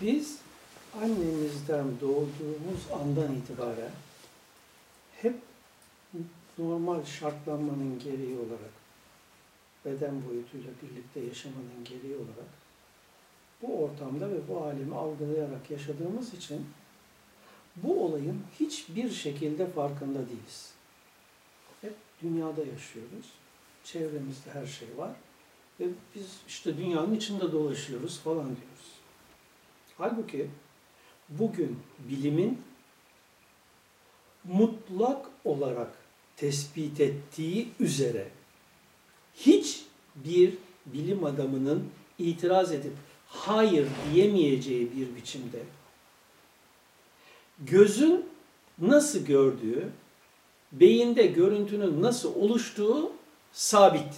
[0.00, 0.38] Biz
[1.02, 3.92] annemizden doğduğumuz andan itibaren
[5.12, 5.34] hep
[6.58, 8.72] normal şartlanmanın gereği olarak,
[9.84, 12.50] beden boyutuyla birlikte yaşamanın gereği olarak
[13.62, 16.66] bu ortamda ve bu alemi algılayarak yaşadığımız için
[17.76, 20.72] bu olayın hiçbir şekilde farkında değiliz.
[21.80, 23.32] Hep dünyada yaşıyoruz.
[23.84, 25.10] Çevremizde her şey var.
[25.80, 28.93] Ve biz işte dünyanın içinde dolaşıyoruz falan diyoruz.
[29.98, 30.50] Halbuki
[31.28, 31.78] bugün
[32.08, 32.62] bilimin
[34.44, 35.98] mutlak olarak
[36.36, 38.28] tespit ettiği üzere
[39.34, 40.54] hiçbir
[40.86, 42.92] bilim adamının itiraz edip
[43.26, 45.62] hayır diyemeyeceği bir biçimde
[47.58, 48.28] gözün
[48.78, 49.92] nasıl gördüğü,
[50.72, 53.12] beyinde görüntünün nasıl oluştuğu
[53.52, 54.14] sabit.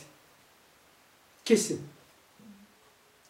[1.45, 1.83] Kesin.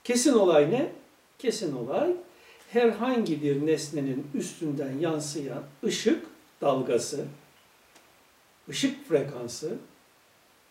[0.05, 0.93] Kesin olay ne?
[1.39, 2.17] Kesin olay
[2.77, 6.27] herhangi bir nesnenin üstünden yansıyan ışık
[6.61, 7.25] dalgası,
[8.69, 9.77] ışık frekansı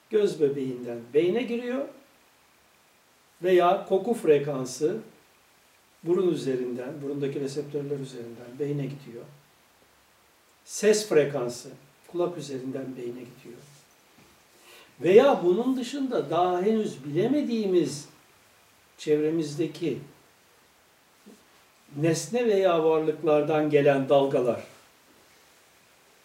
[0.10, 1.88] göz bebeğinden beyne giriyor
[3.44, 4.98] veya koku frekansı
[6.04, 9.26] burun üzerinden, burundaki reseptörler üzerinden beyne gidiyor.
[10.66, 11.70] Ses frekansı
[12.08, 13.62] kulak üzerinden beyne gidiyor.
[15.02, 18.06] Veya bunun dışında daha henüz bilemediğimiz
[18.98, 20.00] çevremizdeki
[21.96, 24.76] nesne veya varlıklardan gelen dalgalar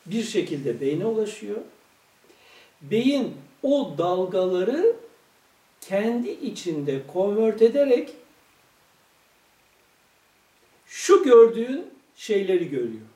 [0.06, 1.60] bir şekilde beyne ulaşıyor.
[2.82, 4.96] Beyin o dalgaları
[5.80, 8.10] kendi içinde konvert ederek
[10.86, 13.06] şu gördüğün şeyleri görüyor.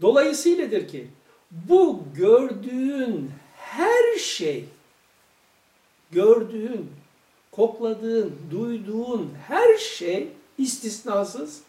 [0.00, 1.06] Dolayısıyladır ki
[1.50, 4.64] bu gördüğün her şey,
[6.10, 6.90] gördüğün,
[7.60, 11.62] kokladığın, duyduğun her şey istisnasız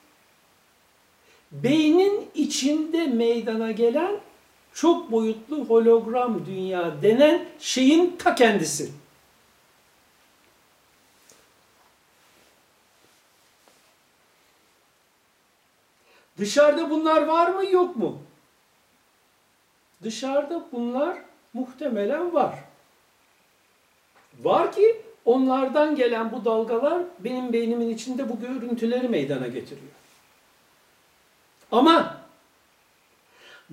[1.52, 4.19] beynin içinde meydana gelen
[4.74, 8.91] çok boyutlu hologram dünya denen şeyin ta kendisi.
[16.38, 18.22] Dışarıda bunlar var mı yok mu?
[20.03, 21.18] Dışarıda bunlar
[21.53, 22.56] muhtemelen var.
[24.44, 29.92] Var ki onlardan gelen bu dalgalar benim beynimin içinde bu görüntüleri meydana getiriyor.
[31.72, 32.22] Ama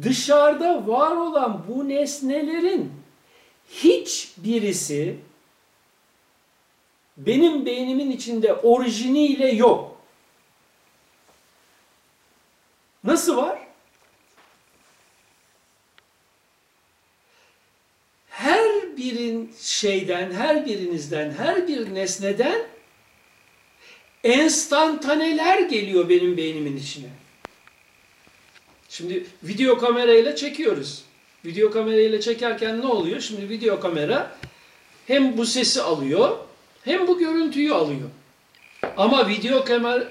[0.02, 2.92] dışarıda var olan bu nesnelerin
[3.68, 5.18] hiçbirisi
[7.16, 9.98] benim beynimin içinde orijiniyle yok.
[13.04, 13.58] Nasıl var?
[18.30, 22.62] Her birin şeyden, her birinizden, her bir nesneden
[24.24, 27.08] enstantaneler geliyor benim beynimin içine.
[28.88, 31.02] Şimdi video kamerayla çekiyoruz.
[31.44, 33.20] Video kamerayla çekerken ne oluyor?
[33.20, 34.36] Şimdi video kamera
[35.06, 36.38] hem bu sesi alıyor
[36.84, 38.08] hem bu görüntüyü alıyor.
[38.96, 39.64] Ama video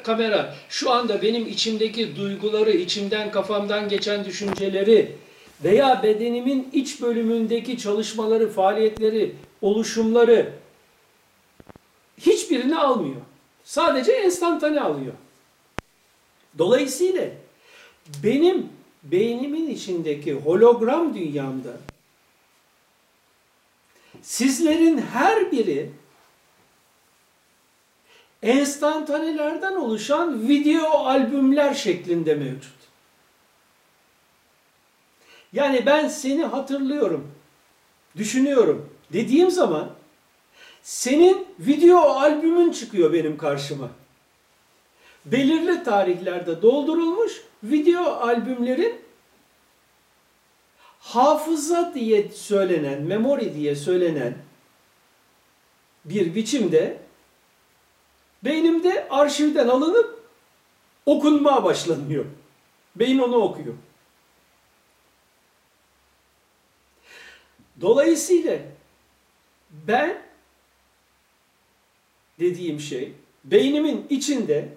[0.03, 5.11] kamera, şu anda benim içimdeki duyguları, içimden kafamdan geçen düşünceleri
[5.63, 10.53] veya bedenimin iç bölümündeki çalışmaları, faaliyetleri, oluşumları
[12.17, 13.21] hiçbirini almıyor.
[13.63, 15.13] Sadece enstantane alıyor.
[16.57, 17.27] Dolayısıyla
[18.23, 18.69] benim
[19.03, 21.77] beynimin içindeki hologram dünyamda
[24.21, 25.91] sizlerin her biri
[28.43, 32.77] enstantanelerden oluşan video albümler şeklinde mevcut.
[35.53, 37.31] Yani ben seni hatırlıyorum,
[38.17, 39.89] düşünüyorum dediğim zaman
[40.81, 43.89] senin video albümün çıkıyor benim karşıma.
[45.25, 49.01] Belirli tarihlerde doldurulmuş video albümlerin
[50.99, 54.37] hafıza diye söylenen, memory diye söylenen
[56.05, 56.99] bir biçimde
[58.43, 60.23] beynimde arşivden alınıp
[61.05, 62.25] okunmaya başlanıyor.
[62.95, 63.73] Beyin onu okuyor.
[67.81, 68.59] Dolayısıyla
[69.87, 70.21] ben
[72.39, 73.13] dediğim şey
[73.43, 74.69] beynimin içinde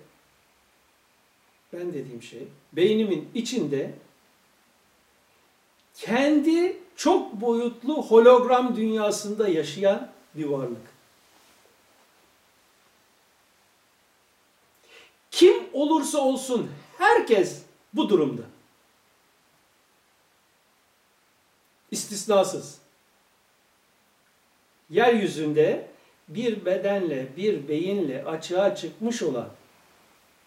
[1.73, 3.95] ben dediğim şey beynimin içinde
[5.95, 10.91] kendi çok boyutlu hologram dünyasında yaşayan bir varlık.
[15.31, 18.43] Kim olursa olsun herkes bu durumda.
[21.91, 22.80] İstisnasız.
[24.91, 25.87] Yeryüzünde
[26.29, 29.49] bir bedenle, bir beyinle açığa çıkmış olan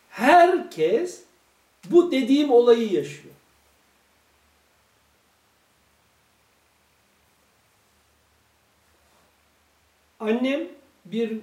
[0.09, 1.23] herkes
[1.91, 3.33] bu dediğim olayı yaşıyor.
[10.19, 10.67] Annem
[11.05, 11.39] bir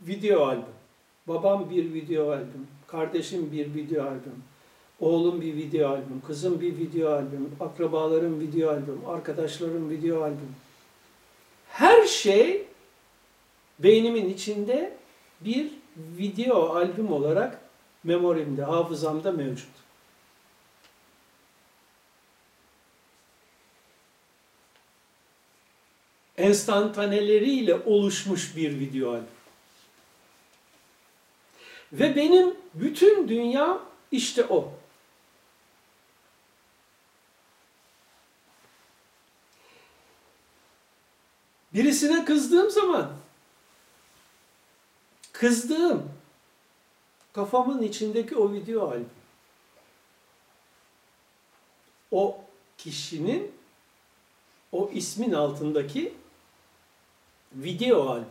[0.00, 0.64] video albüm,
[1.26, 4.44] babam bir video albüm, kardeşim bir video albüm,
[5.00, 10.67] oğlum bir video albüm, kızım bir video albüm, akrabalarım video albüm, arkadaşlarım video albüm.
[11.78, 12.66] Her şey
[13.78, 14.96] beynimin içinde
[15.40, 17.60] bir video albüm olarak
[18.04, 19.68] memorimde, hafızamda mevcut.
[26.38, 29.26] enstantaneleriyle oluşmuş bir video albüm.
[31.92, 33.80] Ve benim bütün dünya
[34.12, 34.72] işte o.
[41.74, 43.12] Birisine kızdığım zaman
[45.32, 46.10] kızdığım
[47.32, 49.10] kafamın içindeki o video albüm.
[52.10, 52.40] O
[52.78, 53.52] kişinin
[54.72, 56.14] o ismin altındaki
[57.52, 58.26] video albüm.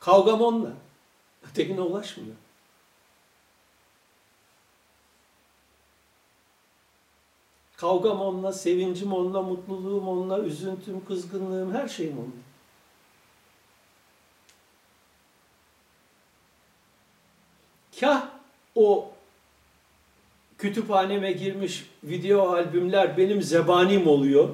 [0.00, 0.72] Kavgam onunla.
[1.50, 2.36] Ötekine ulaşmıyor.
[7.76, 12.46] Kavgam onunla, sevincim onunla, mutluluğum onunla, üzüntüm, kızgınlığım, her şeyim onunla.
[18.00, 18.28] Kah
[18.74, 19.10] o
[20.58, 24.48] kütüphaneme girmiş video albümler benim zebanim oluyor.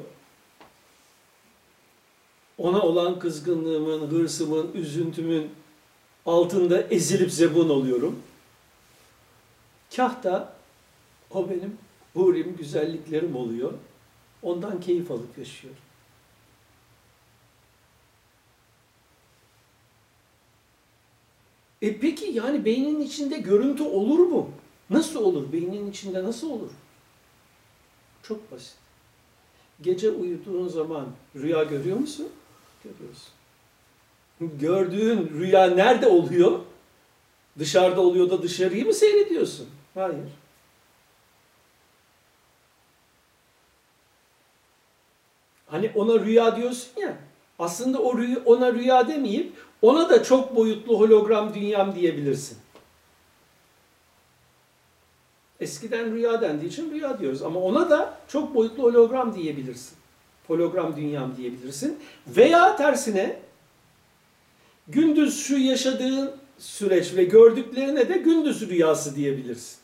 [2.59, 5.51] Ona olan kızgınlığımın, hırsımın, üzüntümün
[6.27, 8.23] altında ezilip zebun oluyorum.
[9.97, 10.53] Kah da
[11.31, 11.79] o benim
[12.14, 13.73] hurim, güzelliklerim oluyor.
[14.43, 15.82] Ondan keyif alıp yaşıyorum.
[21.82, 24.50] E peki yani beynin içinde görüntü olur mu?
[24.91, 25.53] Nasıl olur?
[25.53, 26.70] Beynin içinde nasıl olur?
[28.23, 28.75] Çok basit.
[29.82, 31.06] Gece uyuduğun zaman
[31.37, 32.29] rüya görüyor musun?
[32.85, 33.32] Görüyorsun.
[34.41, 36.61] Gördüğün rüya nerede oluyor?
[37.59, 39.69] Dışarıda oluyor da dışarıyı mı seyrediyorsun?
[39.94, 40.29] Hayır.
[45.73, 47.17] Hani ona rüya diyorsun ya.
[47.59, 49.53] Aslında o rüya, ona rüya demeyip
[49.83, 52.59] ona da çok boyutlu hologram dünyam diyebilirsin.
[55.61, 59.97] Eskiden rüya dendiği için rüya diyoruz ama ona da çok boyutlu hologram diyebilirsin.
[60.47, 61.99] Hologram dünyam diyebilirsin.
[62.27, 63.41] Veya tersine
[64.89, 69.81] gündüz şu yaşadığın süreç ve gördüklerine de gündüz rüyası diyebilirsin.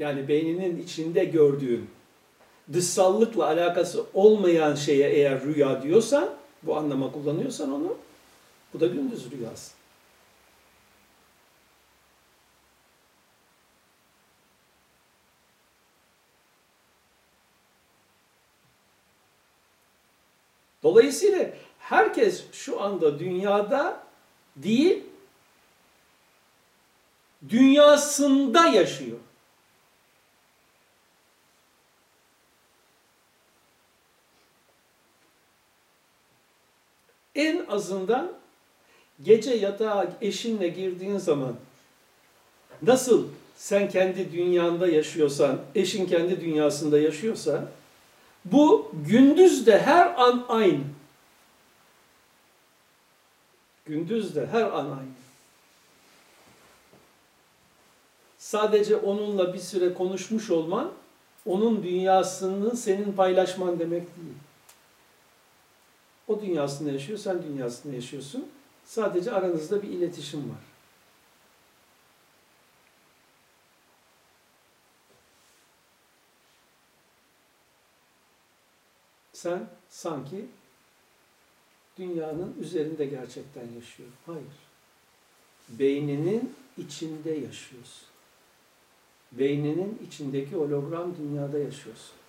[0.00, 1.90] Yani beyninin içinde gördüğün
[2.72, 6.30] dışsallıkla alakası olmayan şeye eğer rüya diyorsan,
[6.62, 7.96] bu anlama kullanıyorsan onu,
[8.74, 9.72] bu da gündüz rüyası.
[20.82, 24.02] Dolayısıyla herkes şu anda dünyada
[24.56, 25.02] değil,
[27.48, 29.18] dünyasında yaşıyor.
[37.40, 38.32] En azından
[39.24, 41.54] gece yatağa eşinle girdiğin zaman
[42.82, 47.68] nasıl sen kendi dünyanda yaşıyorsan, eşin kendi dünyasında yaşıyorsa
[48.44, 50.84] bu gündüz de her an aynı.
[53.86, 55.20] Gündüz de her an aynı.
[58.38, 60.92] Sadece onunla bir süre konuşmuş olman,
[61.46, 64.49] onun dünyasını senin paylaşman demek değil.
[66.30, 68.48] O dünyasında yaşıyor, sen dünyasında yaşıyorsun.
[68.84, 70.58] Sadece aranızda bir iletişim var.
[79.32, 80.46] Sen sanki
[81.98, 84.08] dünyanın üzerinde gerçekten yaşıyor.
[84.26, 84.44] Hayır.
[85.68, 88.08] Beyninin içinde yaşıyorsun.
[89.32, 92.19] Beyninin içindeki hologram dünyada yaşıyorsun.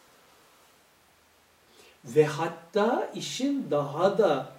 [2.06, 4.54] Ve hatta işin daha da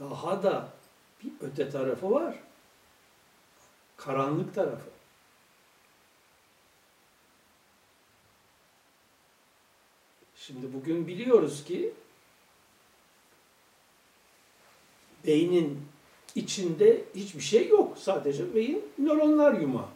[0.00, 0.72] daha da
[1.24, 2.38] bir öte tarafı var.
[3.96, 4.90] Karanlık tarafı.
[10.36, 11.94] Şimdi bugün biliyoruz ki
[15.26, 15.88] beynin
[16.34, 17.98] içinde hiçbir şey yok.
[17.98, 19.88] Sadece beyin nöronlar yumağı.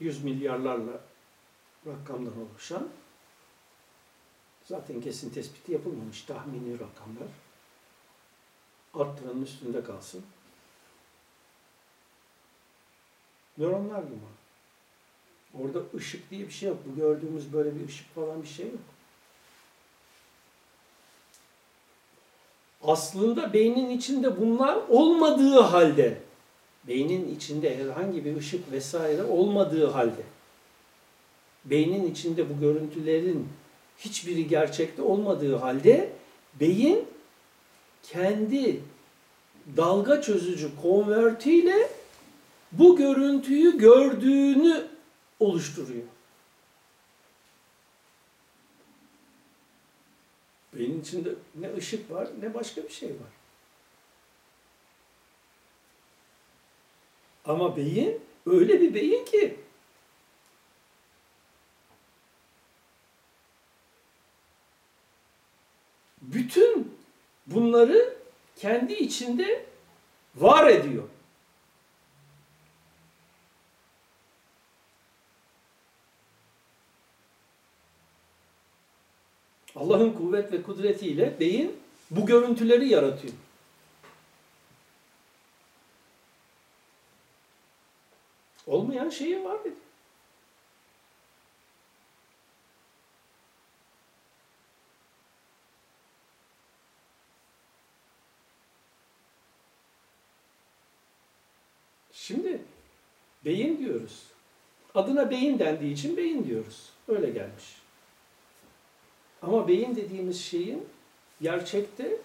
[0.00, 1.00] Yüz milyarlarla
[1.86, 2.88] rakamdan oluşan
[4.64, 7.28] zaten kesin tespiti yapılmamış tahmini rakamlar
[8.94, 10.22] arttıranın üstünde kalsın.
[13.58, 14.34] Nöronlar dumanı.
[15.60, 16.78] Orada ışık diye bir şey yok.
[16.86, 18.80] Bu gördüğümüz böyle bir ışık falan bir şey yok.
[22.82, 26.20] Aslında beynin içinde bunlar olmadığı halde,
[26.88, 30.22] beynin içinde herhangi bir ışık vesaire olmadığı halde,
[31.64, 33.48] beynin içinde bu görüntülerin
[33.98, 36.12] hiçbiri gerçekte olmadığı halde,
[36.60, 37.04] beyin
[38.02, 38.80] kendi
[39.76, 41.88] dalga çözücü konvertiyle
[42.72, 44.86] bu görüntüyü gördüğünü
[45.40, 46.04] oluşturuyor.
[50.74, 53.34] Beynin içinde ne ışık var ne başka bir şey var.
[57.44, 59.56] Ama beyin öyle bir beyin ki
[66.34, 66.98] bütün
[67.46, 68.16] bunları
[68.56, 69.66] kendi içinde
[70.34, 71.08] var ediyor.
[79.76, 83.34] Allah'ın kuvvet ve kudretiyle beyin bu görüntüleri yaratıyor.
[88.66, 89.83] Olmayan şeyi var ediyor.
[102.26, 102.62] Şimdi
[103.44, 104.22] beyin diyoruz.
[104.94, 106.90] Adına beyin dendiği için beyin diyoruz.
[107.08, 107.64] Öyle gelmiş.
[109.42, 110.88] Ama beyin dediğimiz şeyin
[111.42, 112.16] gerçekte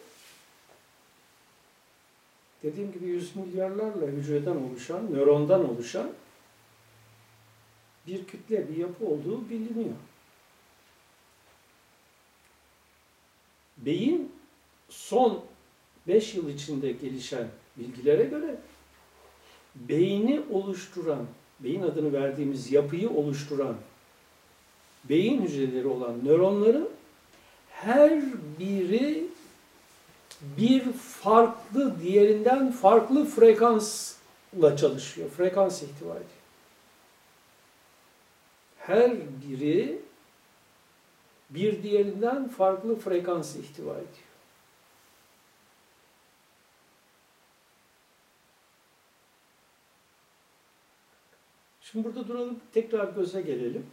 [2.63, 6.11] dediğim gibi yüz milyarlarla hücreden oluşan, nörondan oluşan
[8.07, 9.95] bir kütle, bir yapı olduğu biliniyor.
[13.77, 14.31] Beyin
[14.89, 15.45] son
[16.07, 18.59] 5 yıl içinde gelişen bilgilere göre
[19.79, 21.25] beyni oluşturan,
[21.59, 23.75] beyin adını verdiğimiz yapıyı oluşturan
[25.03, 26.89] beyin hücreleri olan nöronların
[27.69, 28.21] her
[28.59, 29.27] biri
[30.57, 35.29] bir farklı, diğerinden farklı frekansla çalışıyor.
[35.29, 36.29] Frekans ihtiva ediyor.
[38.77, 39.11] Her
[39.47, 40.01] biri
[41.49, 44.28] bir diğerinden farklı frekans ihtiva ediyor.
[51.91, 53.85] Şimdi burada duralım, tekrar göze gelelim.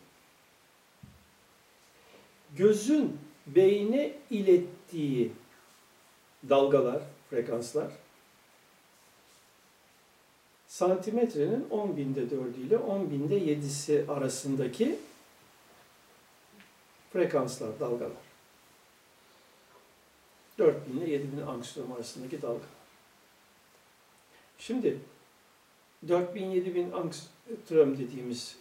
[2.56, 5.32] Gözün beyne ilettiği
[6.48, 7.92] dalgalar, frekanslar
[10.66, 14.98] santimetrenin 10 binde 4'ü ile 10 binde 7'si arasındaki
[17.12, 18.26] frekanslar, dalgalar.
[20.58, 22.64] 4000 ile 7000 angstrom arasındaki dalga.
[24.58, 24.98] Şimdi
[26.06, 27.35] 4000-7000 angstrom
[27.70, 28.56] dediğimiz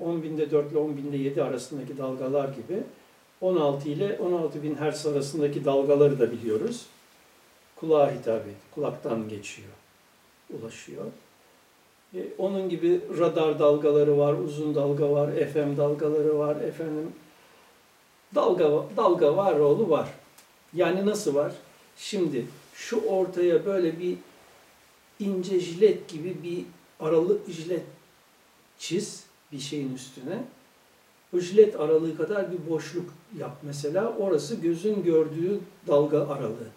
[0.00, 2.82] 10 binde 4 ile 10 binde 7 arasındaki dalgalar gibi
[3.40, 6.86] 16 ile 16 bin hertz arasındaki dalgaları da biliyoruz.
[7.76, 8.56] Kulağa hitap ediyor.
[8.74, 9.68] Kulaktan geçiyor.
[10.60, 11.04] Ulaşıyor.
[12.14, 17.12] E, onun gibi radar dalgaları var, uzun dalga var, FM dalgaları var, efendim
[18.34, 20.08] dalga dalga var oğlu var.
[20.74, 21.52] Yani nasıl var?
[21.96, 24.16] Şimdi şu ortaya böyle bir
[25.20, 26.64] ince jilet gibi bir
[27.06, 27.82] aralı jilet
[28.80, 30.44] çiz bir şeyin üstüne.
[31.36, 34.16] O jilet aralığı kadar bir boşluk yap mesela.
[34.18, 36.68] Orası gözün gördüğü dalga aralığı.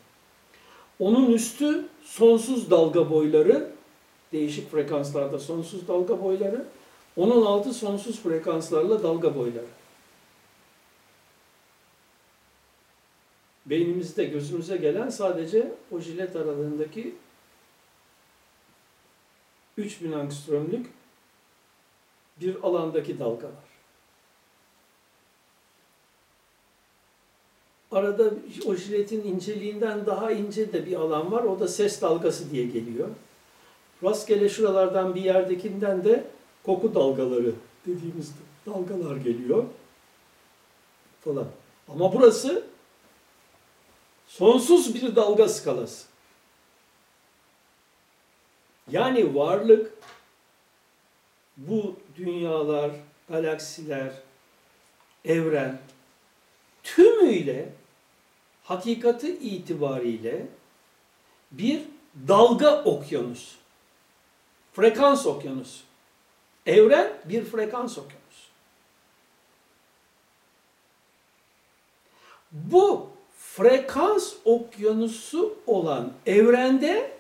[1.00, 3.72] Onun üstü sonsuz dalga boyları,
[4.32, 6.66] değişik frekanslarda sonsuz dalga boyları.
[7.16, 9.66] Onun altı sonsuz frekanslarla dalga boyları.
[13.66, 17.16] Beynimizde, gözümüze gelen sadece o jilet aralığındaki
[19.78, 20.86] 3000 angströmlük
[22.44, 23.74] bir alandaki dalgalar.
[27.92, 28.32] Arada
[28.66, 31.44] o jiletin inceliğinden daha ince de bir alan var.
[31.44, 33.10] O da ses dalgası diye geliyor.
[34.04, 36.26] Rastgele şuralardan bir yerdekinden de
[36.64, 37.52] koku dalgaları
[37.88, 38.32] dediğimiz
[38.66, 39.64] dalgalar geliyor.
[41.22, 41.48] Falan.
[41.90, 42.64] Ama burası
[44.28, 46.06] sonsuz bir dalga skalası.
[48.92, 49.94] Yani varlık
[51.58, 52.92] bu dünyalar,
[53.30, 54.14] galaksiler,
[55.26, 55.80] evren
[56.84, 57.70] tümüyle
[58.64, 60.48] hakikati itibariyle
[61.52, 61.82] bir
[62.28, 63.56] dalga okyanus.
[64.74, 65.84] Frekans okyanus.
[66.66, 68.24] Evren bir frekans okyanus.
[72.52, 77.18] Bu frekans okyanusu olan evrende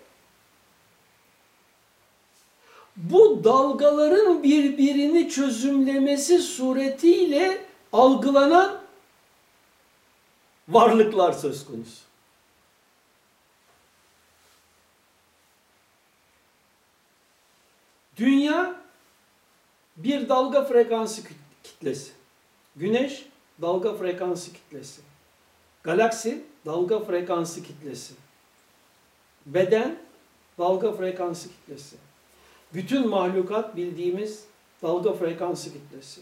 [2.95, 8.81] bu dalgaların birbirini çözümlemesi suretiyle algılanan
[10.67, 12.03] varlıklar söz konusu.
[18.17, 18.75] Dünya
[19.97, 21.21] bir dalga frekansı
[21.63, 22.11] kitlesi.
[22.75, 23.25] Güneş
[23.61, 25.01] dalga frekansı kitlesi.
[25.83, 28.13] Galaksi dalga frekansı kitlesi.
[29.45, 29.97] Beden
[30.57, 31.95] dalga frekansı kitlesi.
[32.73, 34.43] Bütün mahlukat bildiğimiz
[34.81, 36.21] dalga frekansı kitlesi.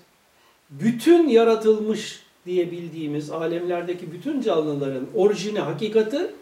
[0.70, 6.36] Bütün yaratılmış diye bildiğimiz alemlerdeki bütün canlıların orijini, hakikati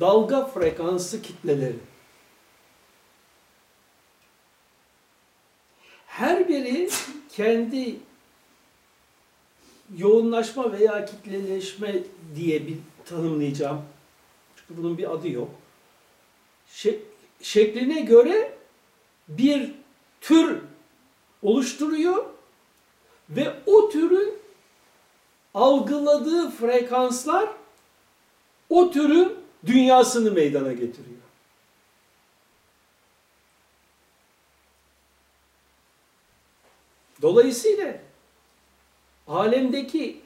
[0.00, 1.76] dalga frekansı kitleleri.
[6.06, 6.90] Her biri
[7.32, 7.96] kendi
[9.96, 11.94] yoğunlaşma veya kitleleşme
[12.36, 13.82] diye bir tanımlayacağım.
[14.56, 15.50] Çünkü bunun bir adı yok.
[16.68, 17.00] Şek-
[17.42, 18.59] şekline göre
[19.30, 19.72] bir
[20.20, 20.58] tür
[21.42, 22.24] oluşturuyor
[23.30, 24.34] ve o türün
[25.54, 27.50] algıladığı frekanslar
[28.68, 29.34] o türün
[29.66, 31.20] dünyasını meydana getiriyor.
[37.22, 37.98] Dolayısıyla
[39.28, 40.20] alemdeki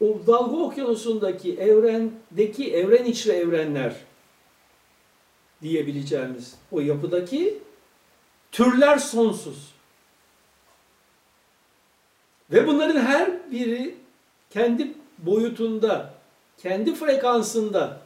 [0.00, 3.96] o dalga okyanusundaki evrendeki evren içre evrenler
[5.62, 7.58] diyebileceğimiz o yapıdaki
[8.52, 9.72] türler sonsuz.
[12.50, 13.94] Ve bunların her biri
[14.50, 16.14] kendi boyutunda,
[16.58, 18.00] kendi frekansında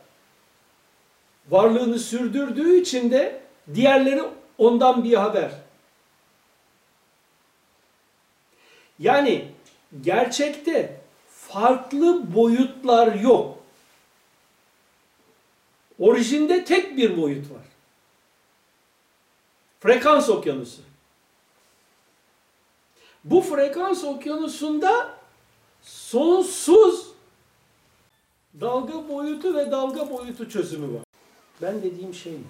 [1.48, 3.40] varlığını sürdürdüğü için de
[3.74, 4.22] diğerleri
[4.58, 5.50] ondan bir haber.
[8.98, 9.48] Yani
[10.00, 13.58] gerçekte farklı boyutlar yok.
[15.98, 17.75] Orijinde tek bir boyut var.
[19.80, 20.82] Frekans okyanusu.
[23.24, 25.18] Bu frekans okyanusunda
[25.82, 27.06] sonsuz
[28.60, 31.02] dalga boyutu ve dalga boyutu çözümü var.
[31.62, 32.44] Ben dediğim şey mi?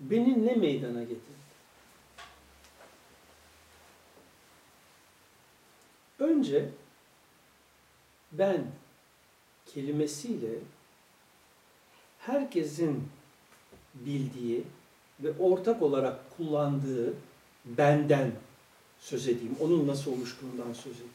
[0.00, 1.38] Beni ne meydana getirdi?
[6.18, 6.68] Önce
[8.38, 8.66] ben
[9.66, 10.58] kelimesiyle
[12.18, 13.08] herkesin
[13.94, 14.64] bildiği
[15.20, 17.14] ve ortak olarak kullandığı
[17.64, 18.32] benden
[19.00, 19.56] söz edeyim.
[19.60, 21.12] Onun nasıl oluştuğundan söz edeyim.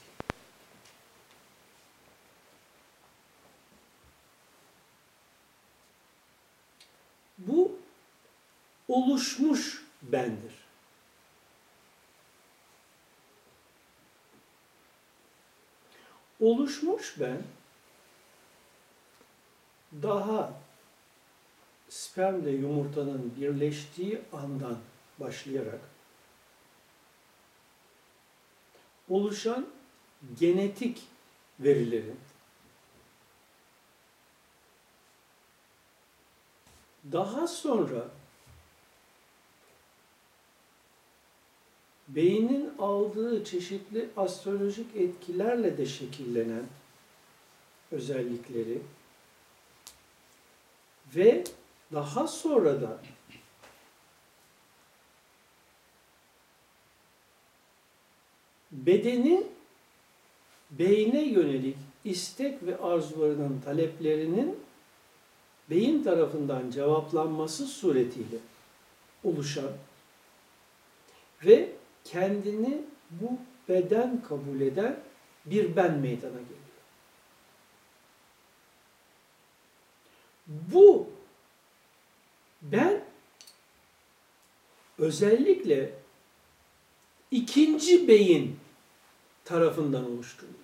[7.37, 7.71] Bu
[8.87, 10.62] oluşmuş bendir.
[16.43, 17.43] Oluşmuş ben
[20.01, 20.53] daha
[21.89, 24.77] spermle yumurtanın birleştiği andan
[25.19, 25.79] başlayarak
[29.09, 29.67] oluşan
[30.39, 31.01] genetik
[31.59, 32.19] verilerin
[37.11, 38.07] daha sonra
[42.15, 46.63] beynin aldığı çeşitli astrolojik etkilerle de şekillenen
[47.91, 48.81] özellikleri
[51.15, 51.43] ve
[51.93, 52.97] daha sonra da
[58.71, 59.47] bedenin
[60.71, 64.59] beyne yönelik istek ve arzularının taleplerinin
[65.69, 68.37] beyin tarafından cevaplanması suretiyle
[69.23, 69.71] oluşan
[71.45, 71.69] ve
[72.03, 73.37] kendini bu
[73.69, 74.99] beden kabul eden
[75.45, 76.59] bir ben meydana geliyor.
[80.47, 81.09] Bu
[82.61, 83.03] ben
[84.97, 85.93] özellikle
[87.31, 88.59] ikinci beyin
[89.45, 90.63] tarafından oluşturuluyor.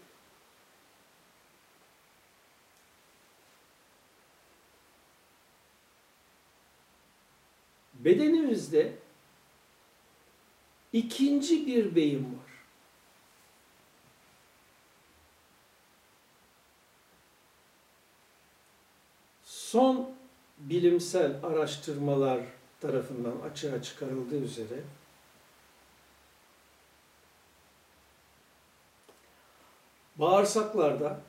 [7.93, 8.93] Bedenimizde
[10.93, 12.49] ikinci bir beyin var.
[19.43, 20.11] Son
[20.57, 22.41] bilimsel araştırmalar
[22.79, 24.83] tarafından açığa çıkarıldığı üzere
[30.15, 31.21] bağırsaklarda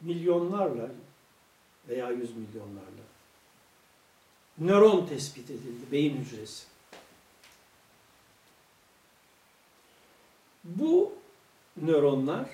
[0.00, 0.88] milyonlarla
[1.88, 3.04] veya yüz milyonlarla.
[4.58, 6.66] Nöron tespit edildi, beyin hücresi.
[10.64, 11.12] Bu
[11.76, 12.48] nöronlar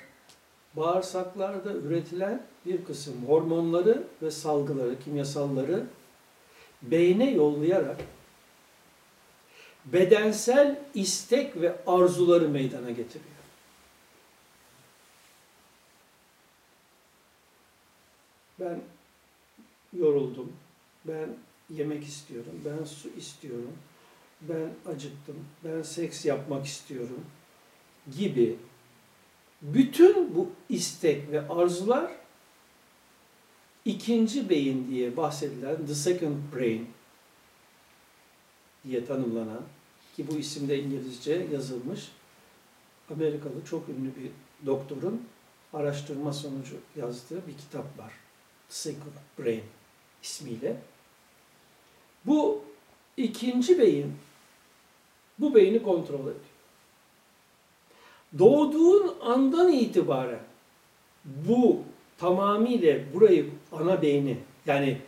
[0.75, 5.87] bağırsaklarda üretilen bir kısım hormonları ve salgıları, kimyasalları
[6.83, 8.01] beyne yollayarak
[9.85, 13.31] bedensel istek ve arzuları meydana getiriyor.
[18.61, 18.81] Ben
[19.99, 20.53] yoruldum,
[21.05, 21.29] ben
[21.71, 23.73] yemek istiyorum, ben su istiyorum,
[24.41, 27.25] ben acıktım, ben seks yapmak istiyorum
[28.17, 28.57] gibi
[29.63, 32.13] bütün bu istek ve arzular
[33.85, 36.89] ikinci beyin diye bahsedilen the second brain
[38.85, 39.63] diye tanımlanan
[40.17, 42.09] ki bu isimde İngilizce yazılmış
[43.11, 44.31] Amerikalı çok ünlü bir
[44.67, 45.23] doktorun
[45.73, 48.13] araştırma sonucu yazdığı bir kitap var.
[48.69, 49.63] The Second Brain
[50.23, 50.77] ismiyle.
[52.27, 52.63] Bu
[53.17, 54.13] ikinci beyin
[55.39, 56.35] bu beyni kontrol ediyor.
[58.39, 60.41] Doğduğun andan itibaren
[61.25, 61.79] bu
[62.19, 64.99] tamamıyla burayı ana beyni yani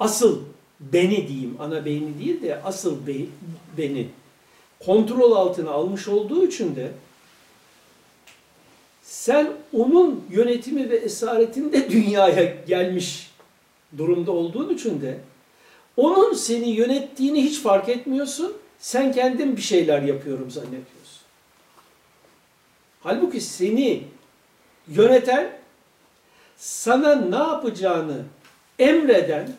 [0.00, 0.42] asıl
[0.80, 3.28] beni diyeyim ana beyni değil de asıl bey,
[3.78, 4.08] beni
[4.80, 6.92] kontrol altına almış olduğu için de
[9.02, 13.31] sen onun yönetimi ve esaretinde dünyaya gelmiş
[13.98, 15.20] durumda olduğun için de
[15.96, 18.56] onun seni yönettiğini hiç fark etmiyorsun.
[18.78, 21.22] Sen kendin bir şeyler yapıyorum zannediyorsun.
[23.00, 24.04] Halbuki seni
[24.88, 25.58] yöneten,
[26.56, 28.24] sana ne yapacağını
[28.78, 29.52] emreden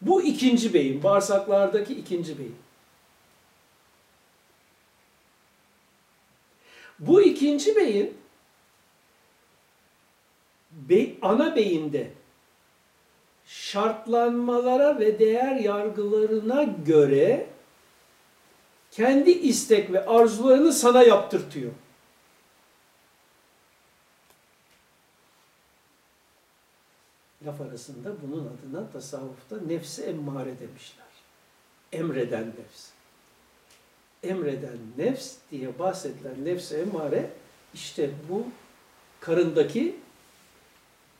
[0.00, 2.56] bu ikinci beyin, bağırsaklardaki ikinci beyin.
[6.98, 8.16] Bu ikinci beyin
[10.70, 12.10] be, ana beyinde
[13.48, 17.46] şartlanmalara ve değer yargılarına göre
[18.90, 21.72] kendi istek ve arzularını sana yaptırtıyor.
[27.46, 31.06] Laf arasında bunun adına tasavvufta nefsi emmare demişler.
[31.92, 32.88] Emreden nefs.
[34.22, 37.30] Emreden nefs diye bahsedilen nefsi emmare
[37.74, 38.46] işte bu
[39.20, 39.96] karındaki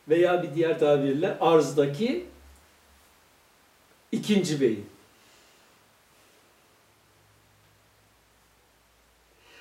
[0.09, 2.27] veya bir diğer tabirle arzdaki
[4.13, 4.87] ikinci beyin.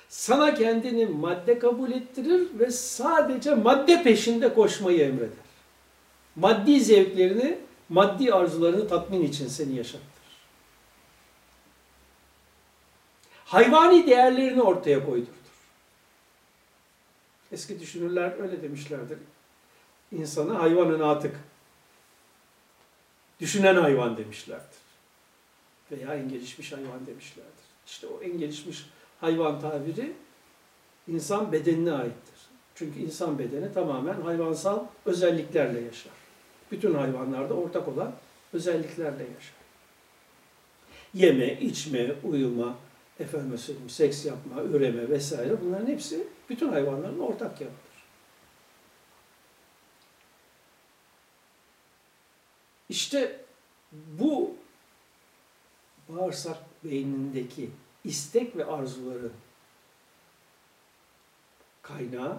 [0.08, 5.48] Sana kendini madde kabul ettirir ve sadece madde peşinde koşmayı emreder.
[6.36, 7.58] Maddi zevklerini,
[7.88, 10.08] maddi arzularını tatmin için seni yaşattırır.
[13.44, 15.34] Hayvani değerlerini ortaya koydurtur.
[17.52, 19.18] Eski düşünürler öyle demişlerdir.
[20.12, 21.36] İnsana hayvanın atık.
[23.40, 24.78] Düşünen hayvan demişlerdir.
[25.92, 27.68] Veya en gelişmiş hayvan demişlerdir.
[27.86, 28.86] İşte o en gelişmiş
[29.20, 30.12] hayvan tabiri
[31.08, 32.38] insan bedenine aittir.
[32.74, 36.12] Çünkü insan bedeni tamamen hayvansal özelliklerle yaşar.
[36.70, 38.12] Bütün hayvanlarda ortak olan
[38.52, 39.58] özelliklerle yaşar.
[41.14, 42.76] Yeme, içme, uyuma,
[43.20, 47.87] efendim seks yapma, üreme vesaire bunların hepsi bütün hayvanların ortak yanıdır.
[52.88, 53.44] İşte
[53.92, 54.56] bu
[56.08, 57.70] bağırsak beynindeki
[58.04, 59.32] istek ve arzuların
[61.82, 62.38] kaynağı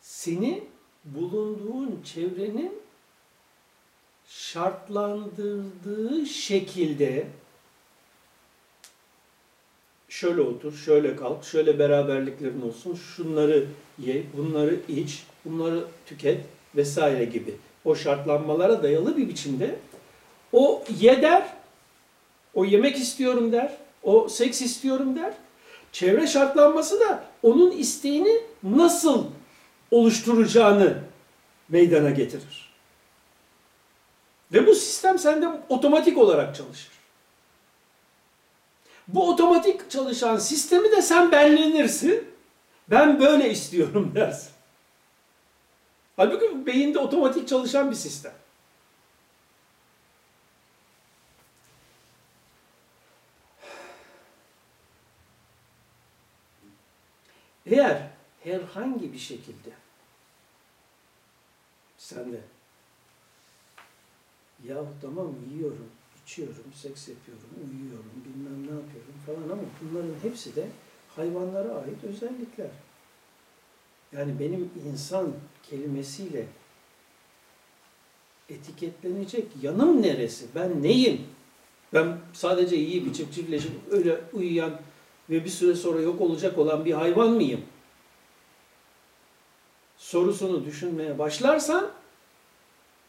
[0.00, 0.64] seni
[1.04, 2.82] bulunduğun çevrenin
[4.26, 7.30] şartlandırdığı şekilde
[10.20, 13.64] şöyle otur, şöyle kalk, şöyle beraberliklerin olsun, şunları
[13.98, 16.40] ye, bunları iç, bunları tüket
[16.76, 17.54] vesaire gibi
[17.84, 19.76] o şartlanmalara dayalı bir biçimde
[20.52, 21.42] o ye der,
[22.54, 25.32] o yemek istiyorum der, o seks istiyorum der.
[25.92, 29.24] Çevre şartlanması da onun isteğini nasıl
[29.90, 30.98] oluşturacağını
[31.68, 32.74] meydana getirir.
[34.52, 36.97] Ve bu sistem sende otomatik olarak çalışır.
[39.08, 42.28] Bu otomatik çalışan sistemi de sen benlenirsin.
[42.90, 44.50] Ben böyle istiyorum dersin.
[46.16, 48.32] Halbuki beyinde otomatik çalışan bir sistem.
[57.66, 58.10] Eğer
[58.44, 59.70] herhangi bir şekilde
[61.98, 62.40] sen de
[64.64, 65.90] ya tamam yiyorum,
[66.28, 70.68] içiyorum, seks yapıyorum, uyuyorum, bilmem ne yapıyorum falan ama bunların hepsi de
[71.16, 72.70] hayvanlara ait özellikler.
[74.12, 75.32] Yani benim insan
[75.70, 76.46] kelimesiyle
[78.48, 80.46] etiketlenecek yanım neresi?
[80.54, 81.20] Ben neyim?
[81.94, 84.80] Ben sadece iyi bir çiftleşip öyle uyuyan
[85.30, 87.60] ve bir süre sonra yok olacak olan bir hayvan mıyım?
[89.96, 91.90] Sorusunu düşünmeye başlarsan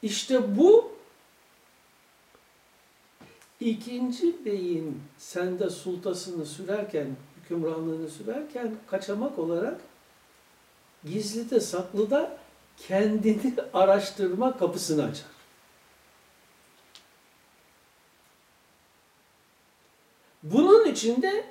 [0.02, 0.99] işte bu
[3.60, 7.08] ikinci beyin sende sultasını sürerken,
[7.42, 9.82] hükümranlığını sürerken kaçamak olarak
[11.04, 12.38] gizli de saklı da
[12.78, 15.26] kendini araştırma kapısını açar.
[20.44, 21.46] Bunun içinde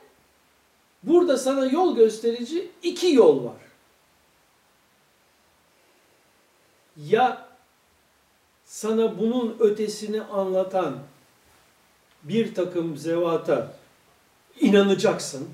[1.03, 3.69] burada sana yol gösterici iki yol var.
[6.97, 7.49] Ya
[8.65, 10.99] sana bunun ötesini anlatan
[12.23, 13.75] bir takım zevata
[14.61, 15.49] inanacaksın.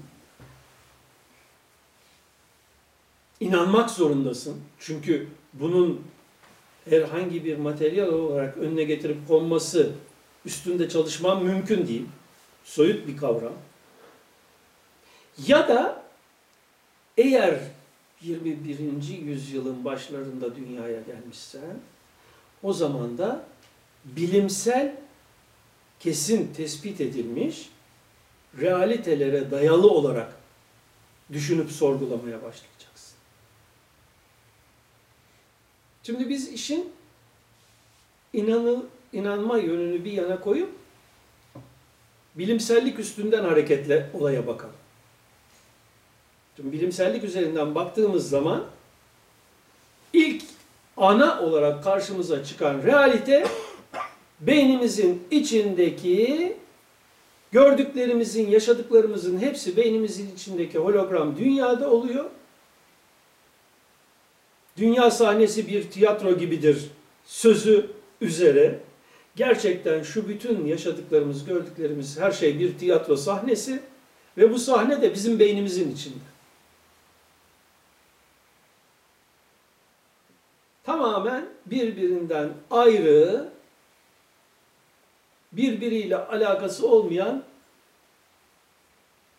[3.41, 4.61] İnanmak zorundasın.
[4.79, 6.03] Çünkü bunun
[6.89, 9.93] herhangi bir materyal olarak önüne getirip konması,
[10.45, 12.07] üstünde çalışman mümkün değil.
[12.65, 13.53] Soyut bir kavram.
[15.47, 16.03] Ya da
[17.17, 17.61] eğer
[18.21, 18.79] 21.
[19.19, 21.77] yüzyılın başlarında dünyaya gelmişsen,
[22.63, 23.45] o zaman da
[24.05, 24.97] bilimsel
[26.05, 27.71] kesin tespit edilmiş
[28.59, 30.33] realitelere dayalı olarak
[31.33, 33.17] düşünüp sorgulamaya başlayacaksın.
[36.03, 36.93] Şimdi biz işin
[38.33, 40.71] inanıl, inanma yönünü bir yana koyup
[42.35, 44.77] bilimsellik üstünden hareketle olaya bakalım.
[46.57, 48.65] Şimdi bilimsellik üzerinden baktığımız zaman
[50.13, 50.43] ilk
[50.97, 53.47] ana olarak karşımıza çıkan realite
[54.47, 56.57] beynimizin içindeki
[57.53, 62.31] gördüklerimizin, yaşadıklarımızın hepsi beynimizin içindeki hologram dünyada oluyor.
[64.77, 66.91] Dünya sahnesi bir tiyatro gibidir
[67.25, 68.81] sözü üzere
[69.37, 73.83] gerçekten şu bütün yaşadıklarımız, gördüklerimiz her şey bir tiyatro sahnesi
[74.39, 76.25] ve bu sahne de bizim beynimizin içinde.
[80.85, 83.49] Tamamen birbirinden ayrı,
[85.57, 87.43] birbiriyle alakası olmayan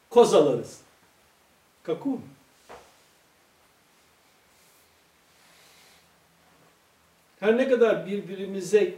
[0.10, 0.82] kozalarız.
[1.84, 2.22] Kakum.
[7.40, 8.96] Her ne kadar birbirimize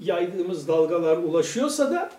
[0.00, 2.10] yaydığımız dalgalar ulaşıyorsa da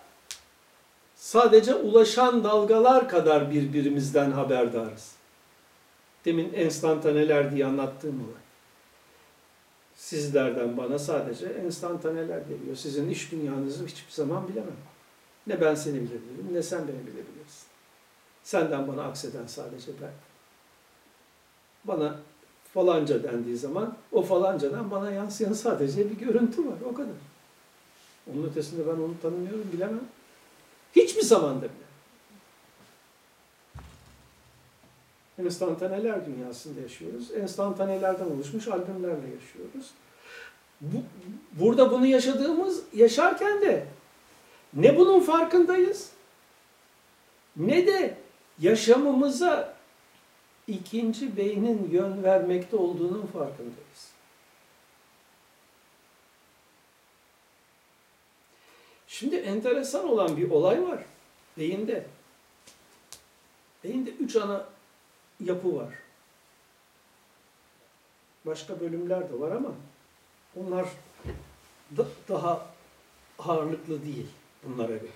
[1.16, 5.12] sadece ulaşan dalgalar kadar birbirimizden haberdarız.
[6.24, 8.47] Demin enstantaneler diye anlattığım olay.
[9.98, 12.76] Sizlerden bana sadece enstantaneler geliyor.
[12.76, 14.76] Sizin iş dünyanızı hiçbir zaman bilemem.
[15.46, 17.66] Ne ben seni bilebilirim, ne sen beni bilebilirsin.
[18.42, 20.10] Senden bana akseden sadece ben.
[21.84, 22.20] Bana
[22.74, 26.76] falanca dendiği zaman o falancadan bana yansıyan sadece bir görüntü var.
[26.90, 27.16] O kadar.
[28.32, 30.04] Onun ötesinde ben onu tanımıyorum, bilemem.
[30.96, 31.87] Hiçbir zamanda bile.
[35.38, 37.30] Enstantaneler dünyasında yaşıyoruz.
[37.30, 39.90] Enstantanelerden oluşmuş albümlerle yaşıyoruz.
[40.80, 40.96] Bu,
[41.52, 43.86] burada bunu yaşadığımız, yaşarken de
[44.74, 46.10] ne bunun farkındayız,
[47.56, 48.16] ne de
[48.58, 49.74] yaşamımıza
[50.66, 54.08] ikinci beynin yön vermekte olduğunun farkındayız.
[59.06, 60.98] Şimdi enteresan olan bir olay var
[61.58, 62.06] beyinde.
[63.84, 64.66] Beyinde üç ana
[65.40, 65.94] yapı var.
[68.46, 69.74] Başka bölümler de var ama
[70.56, 70.88] onlar
[71.96, 72.66] da, daha
[73.38, 74.26] ağırlıklı değil
[74.64, 75.10] bunlara göre.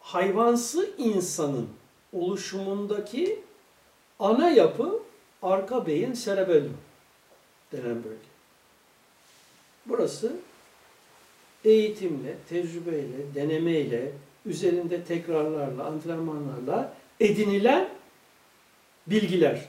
[0.00, 1.68] Hayvansı insanın
[2.12, 3.40] oluşumundaki
[4.18, 5.02] ana yapı
[5.42, 6.76] arka beyin serebellum
[7.72, 8.32] denen bölge.
[9.86, 10.36] Burası
[11.64, 14.12] eğitimle, tecrübeyle, denemeyle,
[14.46, 17.88] üzerinde tekrarlarla, antrenmanlarla edinilen
[19.06, 19.68] bilgiler.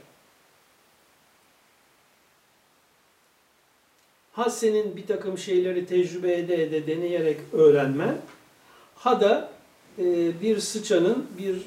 [4.32, 8.18] Ha senin bir takım şeyleri tecrübe ede ede deneyerek öğrenmen,
[8.96, 9.52] ha da
[10.00, 11.62] e, bir sıçanın bir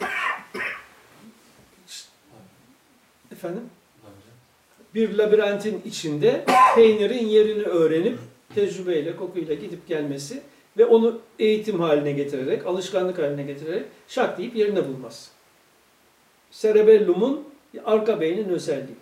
[3.32, 3.70] efendim
[4.94, 6.44] bir labirentin içinde
[6.74, 8.18] peynirin yerini öğrenip
[8.54, 10.42] tecrübeyle, kokuyla gidip gelmesi
[10.76, 15.30] ve onu eğitim haline getirerek, alışkanlık haline getirerek şak deyip yerine bulmaz.
[16.50, 17.48] Cerebellum'un
[17.84, 18.96] arka beynin özelliği.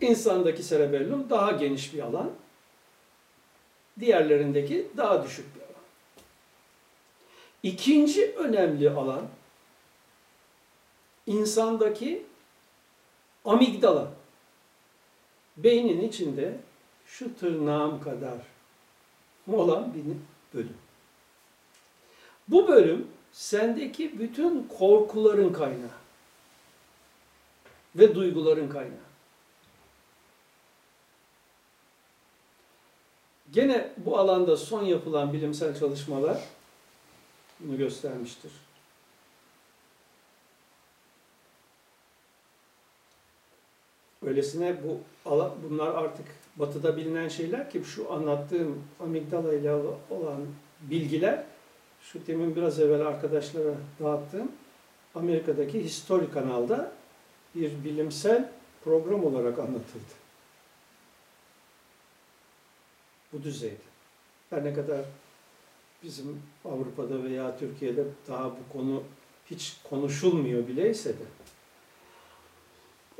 [0.00, 2.30] İnsandaki cerebellum daha geniş bir alan.
[4.00, 5.68] Diğerlerindeki daha düşük bir alan.
[7.62, 9.28] İkinci önemli alan
[11.26, 12.26] insandaki
[13.44, 14.17] amigdala.
[15.58, 16.56] Beynin içinde
[17.06, 18.38] şu tırnağım kadar
[19.52, 20.04] olan bir
[20.54, 20.76] bölüm.
[22.48, 25.98] Bu bölüm sendeki bütün korkuların kaynağı
[27.96, 29.08] ve duyguların kaynağı.
[33.52, 36.44] Gene bu alanda son yapılan bilimsel çalışmalar
[37.60, 38.52] bunu göstermiştir.
[44.28, 44.98] Öylesine bu
[45.70, 49.72] bunlar artık batıda bilinen şeyler ki şu anlattığım amigdala ile
[50.10, 50.46] olan
[50.80, 51.44] bilgiler
[52.00, 54.52] şu demin biraz evvel arkadaşlara dağıttığım
[55.14, 56.92] Amerika'daki History kanalda
[57.54, 58.52] bir bilimsel
[58.84, 60.14] program olarak anlatıldı.
[63.32, 63.88] Bu düzeyde.
[64.50, 65.04] Her ne kadar
[66.02, 69.02] bizim Avrupa'da veya Türkiye'de daha bu konu
[69.50, 71.37] hiç konuşulmuyor bileyse de.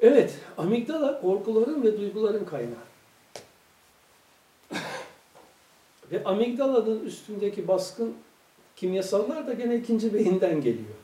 [0.02, 2.88] Evet, amigdala korkuların ve duyguların kaynağı.
[6.12, 8.14] Ve amigdalanın üstündeki baskın
[8.76, 10.94] kimyasallar da gene ikinci beyinden geliyor.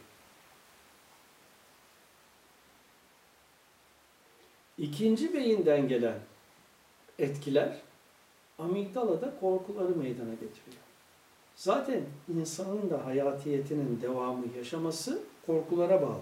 [4.79, 6.19] İkinci beyinden gelen
[7.19, 7.77] etkiler
[8.59, 10.83] amigdalada korkuları meydana getiriyor.
[11.57, 12.03] Zaten
[12.37, 16.21] insanın da hayatiyetinin devamı yaşaması korkulara bağlı.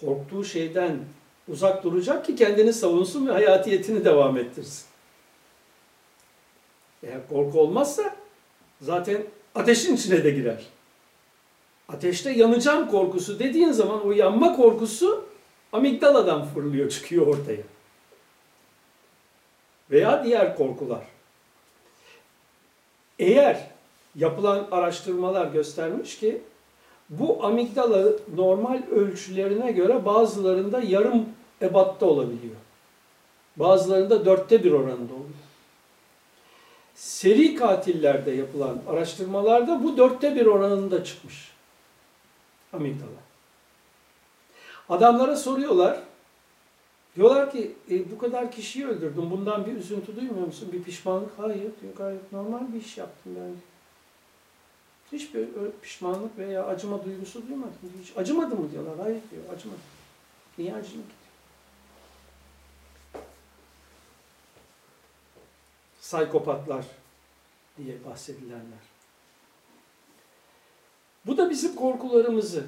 [0.00, 0.98] Korktuğu şeyden
[1.48, 4.84] uzak duracak ki kendini savunsun ve hayatiyetini devam ettirsin.
[7.02, 8.16] Eğer korku olmazsa
[8.80, 9.22] zaten
[9.54, 10.64] ateşin içine de girer.
[11.88, 15.24] Ateşte yanacağım korkusu dediğin zaman o yanma korkusu
[15.72, 17.62] amigdaladan fırlıyor, çıkıyor ortaya.
[19.90, 21.04] Veya diğer korkular.
[23.18, 23.70] Eğer
[24.14, 26.42] yapılan araştırmalar göstermiş ki
[27.10, 31.26] bu amigdala normal ölçülerine göre bazılarında yarım
[31.62, 32.56] ebatta olabiliyor.
[33.56, 35.44] Bazılarında dörtte bir oranında oluyor.
[36.94, 41.50] Seri katillerde yapılan araştırmalarda bu dörtte bir oranında çıkmış.
[42.72, 43.24] Amigdala.
[44.88, 45.98] Adamlara soruyorlar.
[47.16, 49.30] Diyorlar ki e, bu kadar kişiyi öldürdüm.
[49.30, 50.68] Bundan bir üzüntü duymuyor musun?
[50.72, 51.30] Bir pişmanlık?
[51.36, 51.94] Hayır diyor.
[51.96, 53.54] Gayet normal bir iş yaptım ben.
[55.18, 55.48] Hiçbir
[55.82, 57.72] pişmanlık veya acıma duygusu duymadım.
[58.02, 58.94] Hiç acımadı mı diyorlar.
[58.98, 59.42] Hayır diyor.
[59.56, 59.78] Acımadı.
[60.58, 61.23] Niye acıyım ki?
[66.14, 66.84] Psikopatlar
[67.76, 68.84] diye bahsedilenler.
[71.26, 72.66] Bu da bizim korkularımızı,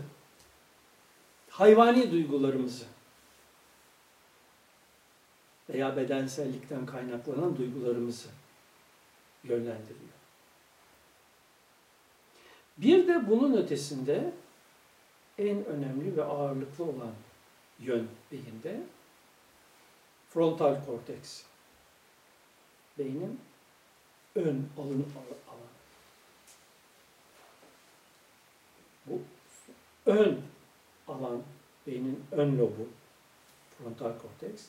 [1.50, 2.84] hayvani duygularımızı
[5.70, 8.28] veya bedensellikten kaynaklanan duygularımızı
[9.44, 10.16] yönlendiriyor.
[12.76, 14.32] Bir de bunun ötesinde
[15.38, 17.14] en önemli ve ağırlıklı olan
[17.78, 18.82] yön beyinde
[20.28, 21.42] frontal korteks.
[22.98, 23.40] Beynin
[24.34, 25.66] ön alın al- alanı.
[29.06, 29.20] Bu
[30.06, 30.40] ön
[31.08, 31.42] alan,
[31.86, 32.88] beynin ön lobu,
[33.78, 34.64] frontal korteks,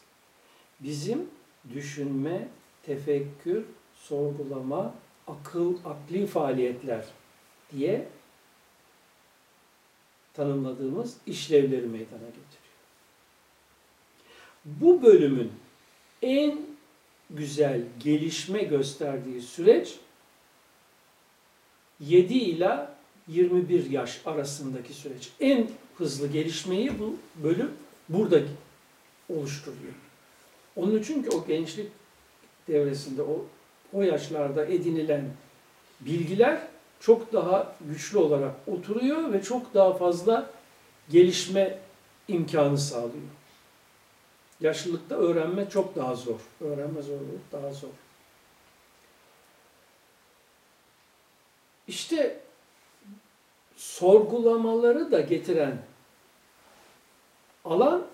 [0.80, 1.30] bizim
[1.74, 2.48] düşünme,
[2.84, 4.94] tefekkür, sorgulama,
[5.28, 7.06] akıl, akli faaliyetler
[7.72, 8.08] diye
[10.34, 12.68] tanımladığımız işlevleri meydana getiriyor.
[14.66, 15.52] Bu bölümün
[16.22, 16.60] en
[17.30, 19.96] güzel gelişme gösterdiği süreç
[22.00, 25.30] 7 ila 21 yaş arasındaki süreç.
[25.40, 27.72] En hızlı gelişmeyi bu bölüm
[28.10, 28.40] burada
[29.30, 29.94] oluşturuyor.
[30.76, 31.92] Onun için ki o gençlik
[32.68, 33.46] devresinde o
[33.94, 35.26] o yaşlarda edinilen
[36.00, 36.62] bilgiler
[37.00, 40.50] çok daha güçlü olarak oturuyor ve çok daha fazla
[41.10, 41.80] gelişme
[42.28, 43.28] imkanı sağlıyor.
[44.60, 46.40] Yaşlılıkta öğrenme çok daha zor.
[46.62, 47.90] Öğrenme zorluğu daha zor.
[51.88, 52.40] İşte
[53.76, 55.82] sorgulamaları da getiren
[57.66, 58.08] alan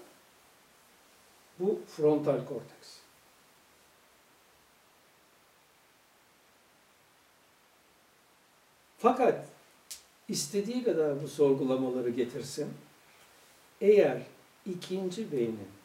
[1.59, 2.97] bu frontal korteks.
[8.97, 9.45] Fakat
[10.27, 12.73] istediği kadar bu sorgulamaları getirsin.
[13.81, 14.21] Eğer
[14.65, 15.82] ikinci beynin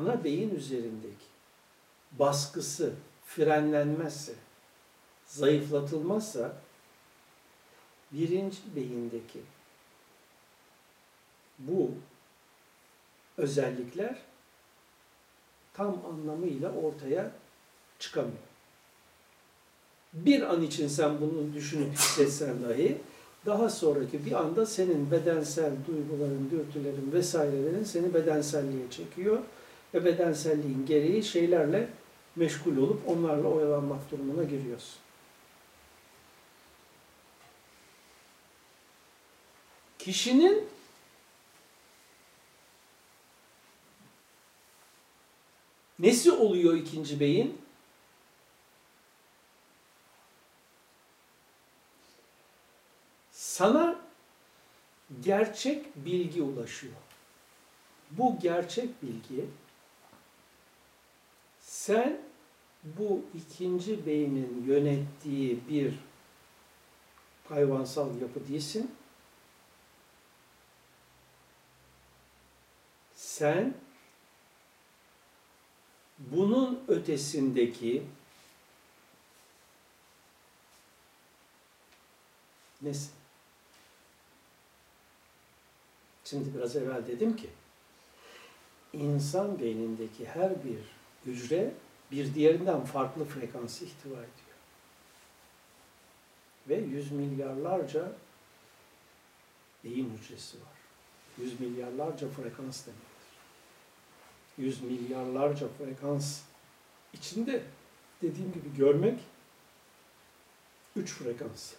[0.00, 1.24] ana beyin üzerindeki
[2.18, 2.92] baskısı
[3.26, 4.34] frenlenmezse,
[5.26, 6.56] zayıflatılmazsa
[8.12, 9.40] birinci beyindeki
[11.58, 11.90] bu
[13.36, 14.18] özellikler
[15.74, 17.30] tam anlamıyla ortaya
[17.98, 18.54] çıkamıyor.
[20.12, 22.98] Bir an için sen bunu düşünüp hissetsen dahi
[23.46, 29.38] daha sonraki bir anda senin bedensel duyguların, dürtülerin vesairelerin seni bedenselliğe çekiyor
[29.94, 31.88] ve bedenselliğin gereği şeylerle
[32.36, 34.98] meşgul olup onlarla oyalanmak durumuna giriyorsun.
[39.98, 40.68] Kişinin
[45.98, 47.60] nesi oluyor ikinci beyin?
[53.30, 54.00] Sana
[55.20, 56.94] gerçek bilgi ulaşıyor.
[58.10, 59.44] Bu gerçek bilgi
[61.86, 62.20] sen
[62.84, 65.94] bu ikinci beynin yönettiği bir
[67.48, 68.94] hayvansal yapı değilsin.
[73.14, 73.74] Sen
[76.18, 78.02] bunun ötesindeki
[82.82, 83.12] nesin?
[86.24, 87.50] Şimdi biraz evvel dedim ki
[88.92, 90.93] insan beynindeki her bir
[91.26, 91.74] hücre
[92.10, 94.54] bir diğerinden farklı frekans ihtiva ediyor.
[96.68, 98.12] Ve yüz milyarlarca
[99.84, 100.74] beyin hücresi var.
[101.38, 103.04] Yüz milyarlarca frekans demektir.
[104.58, 106.40] Yüz milyarlarca frekans
[107.12, 107.62] içinde
[108.22, 109.20] dediğim gibi görmek
[110.96, 111.72] üç frekans.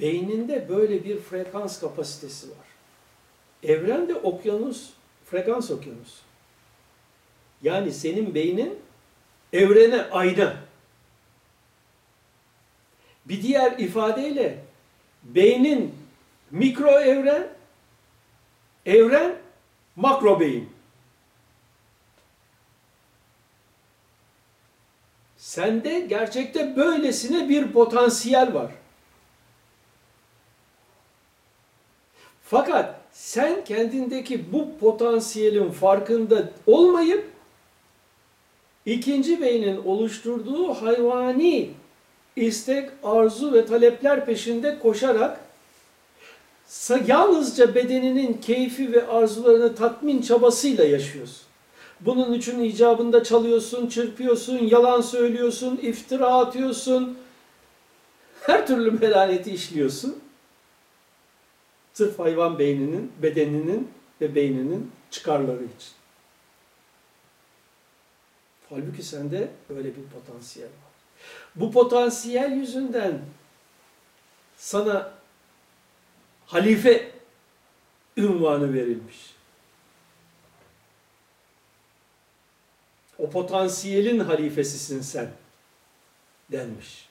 [0.00, 2.73] Beyninde böyle bir frekans kapasitesi var.
[3.64, 4.90] Evren de okyanus,
[5.24, 6.22] frekans okyanusu.
[7.62, 8.78] Yani senin beynin
[9.52, 10.56] evrene ayna.
[13.24, 14.64] Bir diğer ifadeyle
[15.22, 15.94] beynin
[16.50, 17.48] mikro evren,
[18.86, 19.36] evren
[19.96, 20.74] makro beyin.
[25.36, 28.72] Sende gerçekte böylesine bir potansiyel var.
[32.42, 37.24] Fakat sen kendindeki bu potansiyelin farkında olmayıp
[38.86, 41.70] ikinci beynin oluşturduğu hayvani
[42.36, 45.40] istek, arzu ve talepler peşinde koşarak
[47.06, 51.42] yalnızca bedeninin keyfi ve arzularını tatmin çabasıyla yaşıyorsun.
[52.00, 57.18] Bunun için icabında çalıyorsun, çırpıyorsun, yalan söylüyorsun, iftira atıyorsun.
[58.40, 60.23] Her türlü melaneti işliyorsun.
[61.94, 63.90] Sırf hayvan beyninin, bedeninin
[64.20, 65.92] ve beyninin çıkarları için.
[68.70, 70.92] Halbuki sende böyle bir potansiyel var.
[71.54, 73.20] Bu potansiyel yüzünden
[74.56, 75.12] sana
[76.46, 77.12] halife
[78.16, 79.34] ünvanı verilmiş.
[83.18, 85.30] O potansiyelin halifesisin sen
[86.52, 87.08] denmiş.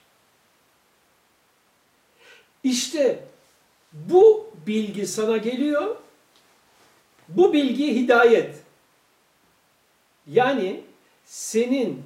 [2.63, 3.32] İşte
[3.93, 5.95] bu bilgi sana geliyor.
[7.29, 8.55] Bu bilgi hidayet.
[10.27, 10.81] Yani
[11.25, 12.03] senin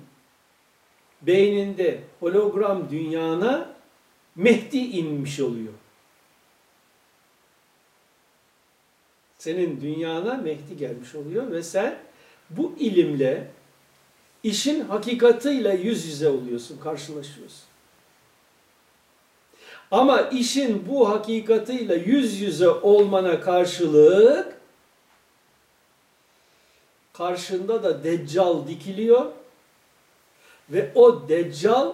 [1.22, 3.78] beyninde hologram dünyana
[4.36, 5.74] Mehdi inmiş oluyor.
[9.38, 12.00] Senin dünyana Mehdi gelmiş oluyor ve sen
[12.50, 13.52] bu ilimle
[14.44, 17.64] işin hakikatiyle yüz yüze oluyorsun, karşılaşıyorsun.
[19.92, 24.58] Ama işin bu hakikatiyle yüz yüze olmana karşılık
[27.14, 29.32] karşında da deccal dikiliyor
[30.70, 31.94] ve o deccal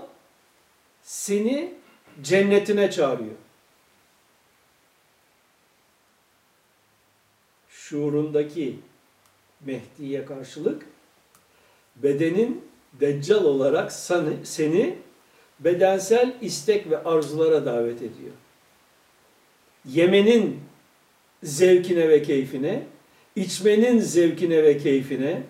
[1.01, 1.73] seni
[2.21, 3.35] cennetine çağırıyor.
[7.69, 8.79] Şuurundaki
[9.61, 10.85] Mehdi'ye karşılık
[11.95, 13.91] bedenin deccal olarak
[14.43, 14.97] seni
[15.63, 18.33] bedensel istek ve arzulara davet ediyor.
[19.85, 20.59] Yemenin
[21.43, 22.83] zevkine ve keyfine,
[23.35, 25.43] içmenin zevkine ve keyfine,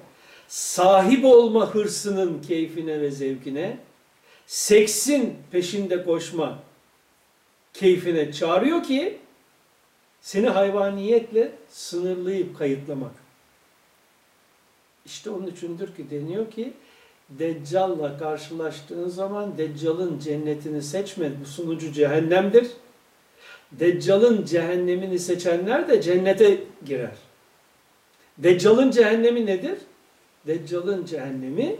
[0.47, 3.77] sahip olma hırsının keyfine ve zevkine,
[4.47, 6.59] seksin peşinde koşma
[7.73, 9.17] keyfine çağırıyor ki
[10.21, 13.11] seni hayvaniyetle sınırlayıp kayıtlamak.
[15.05, 16.73] İşte onun içindir ki deniyor ki
[17.39, 21.31] Deccal'la karşılaştığın zaman Deccal'ın cennetini seçme.
[21.41, 22.67] Bu sunucu cehennemdir.
[23.71, 27.15] Deccal'ın cehennemini seçenler de cennete girer.
[28.37, 29.77] Deccal'ın cehennemi nedir?
[30.47, 31.75] Deccal'ın cehennemi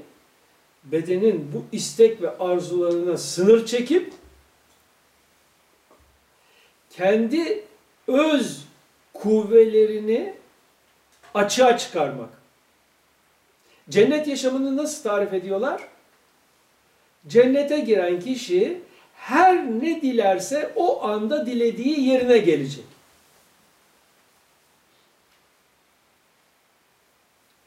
[0.84, 4.14] bedenin bu istek ve arzularına sınır çekip
[6.90, 7.64] kendi
[8.08, 8.66] öz
[9.14, 10.34] kuvvelerini
[11.34, 12.43] açığa çıkarmak.
[13.90, 15.88] Cennet yaşamını nasıl tarif ediyorlar?
[17.28, 18.82] Cennete giren kişi
[19.16, 22.86] her ne dilerse o anda dilediği yerine gelecek.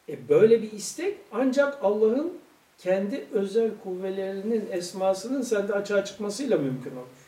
[0.09, 2.39] E böyle bir istek ancak Allah'ın
[2.79, 7.27] kendi özel kuvvelerinin esmasının sende açığa çıkmasıyla mümkün olur.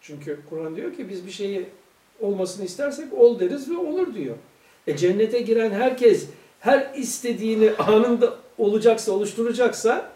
[0.00, 1.66] Çünkü Kur'an diyor ki biz bir şeyi
[2.20, 4.36] olmasını istersek ol deriz ve olur diyor.
[4.86, 6.26] E cennete giren herkes
[6.64, 10.10] her istediğini anında olacaksa, oluşturacaksa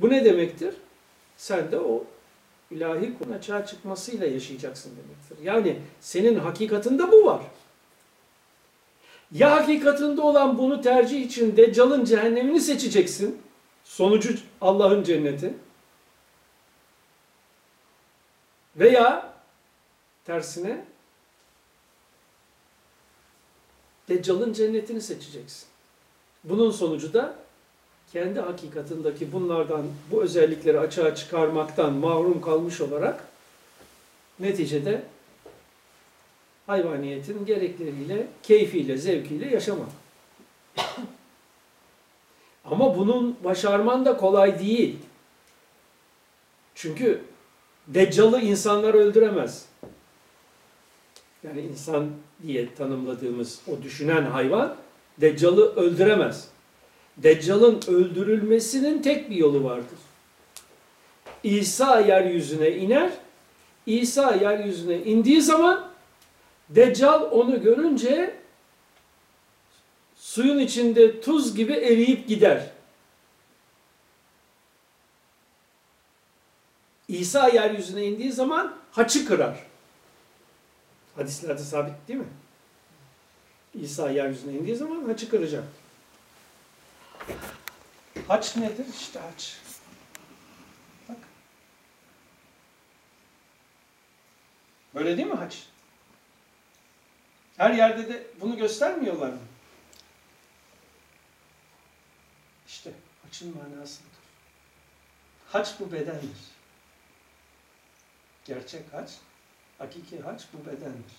[0.00, 0.74] bu ne demektir?
[1.36, 2.04] Sen de o
[2.70, 5.46] ilahi kulun açığa çıkmasıyla yaşayacaksın demektir.
[5.46, 7.42] Yani senin hakikatinde bu var.
[9.32, 13.42] Ya hakikatinde olan bunu tercih için Deccal'ın cehennemini seçeceksin.
[13.84, 15.54] Sonucu Allah'ın cenneti.
[18.76, 19.32] Veya
[20.24, 20.84] tersine
[24.08, 25.66] Deccal'ın cennetini seçeceksin.
[26.44, 27.34] Bunun sonucu da
[28.12, 33.24] kendi hakikatindeki bunlardan, bu özellikleri açığa çıkarmaktan mahrum kalmış olarak
[34.40, 35.02] neticede
[36.66, 39.88] hayvaniyetin gerekleriyle, keyfiyle, zevkiyle yaşamak.
[42.64, 44.98] Ama bunun başarman da kolay değil.
[46.74, 47.20] Çünkü
[47.86, 49.66] Deccal'ı insanlar öldüremez.
[51.44, 52.10] Yani insan
[52.42, 54.76] diye tanımladığımız o düşünen hayvan
[55.20, 56.48] Deccal'ı öldüremez.
[57.16, 59.98] Deccal'ın öldürülmesinin tek bir yolu vardır.
[61.42, 63.12] İsa yeryüzüne iner.
[63.86, 65.90] İsa yeryüzüne indiği zaman
[66.68, 68.34] Deccal onu görünce
[70.16, 72.70] suyun içinde tuz gibi eriyip gider.
[77.08, 79.73] İsa yeryüzüne indiği zaman haçı kırar.
[81.16, 82.28] Hadislerde sabit değil mi?
[83.74, 85.64] İsa yeryüzüne indiği zaman haçı kıracak.
[88.28, 88.86] Haç nedir?
[89.00, 89.58] İşte haç.
[91.08, 91.16] Bak.
[94.94, 95.66] Böyle değil mi haç?
[97.56, 99.38] Her yerde de bunu göstermiyorlar mı?
[102.68, 102.92] İşte
[103.22, 104.10] haçın manasıdır.
[105.48, 106.54] Haç bu bedendir.
[108.44, 109.10] Gerçek haç,
[109.78, 111.14] hakiki haç bu bedendir.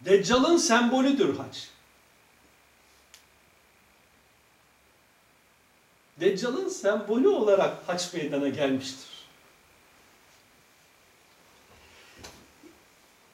[0.00, 1.68] Deccal'ın sembolüdür haç.
[6.20, 9.10] Deccal'ın sembolü olarak haç meydana gelmiştir.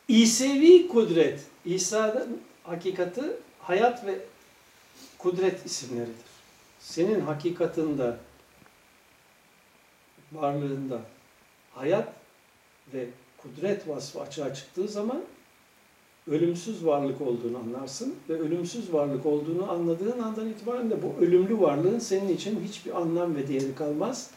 [0.09, 3.23] İsevi kudret, İsa'nın hakikati
[3.61, 4.19] hayat ve
[5.19, 6.15] kudret isimleridir.
[6.81, 8.19] Senin hakikatında,
[10.33, 11.01] varlığında
[11.75, 12.09] hayat
[12.95, 13.07] ve
[13.39, 15.23] kudret vasfı açığa çıktığı zaman
[16.31, 21.99] ölümsüz varlık olduğunu anlarsın ve ölümsüz varlık olduğunu anladığın andan itibaren de bu ölümlü varlığın
[21.99, 24.31] senin için hiçbir anlam ve değeri kalmaz.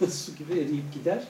[0.10, 1.24] Su gibi eriyip gider.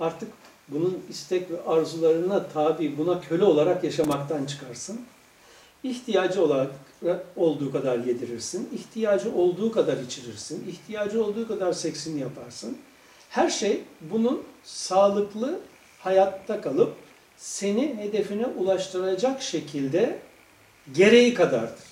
[0.00, 0.28] Artık
[0.68, 5.00] bunun istek ve arzularına tabi, buna köle olarak yaşamaktan çıkarsın.
[5.82, 6.70] İhtiyacı olarak
[7.36, 12.78] olduğu kadar yedirirsin, ihtiyacı olduğu kadar içirirsin, ihtiyacı olduğu kadar seksini yaparsın.
[13.30, 15.60] Her şey bunun sağlıklı
[15.98, 16.96] hayatta kalıp
[17.36, 20.18] seni hedefine ulaştıracak şekilde
[20.92, 21.90] gereği kadardır.